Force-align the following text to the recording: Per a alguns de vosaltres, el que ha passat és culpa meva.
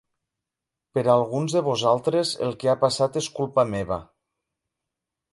Per 0.97 1.01
a 1.01 1.09
alguns 1.15 1.55
de 1.57 1.61
vosaltres, 1.67 2.31
el 2.47 2.57
que 2.63 2.71
ha 2.73 2.75
passat 2.85 3.19
és 3.21 3.27
culpa 3.41 3.67
meva. 3.75 3.99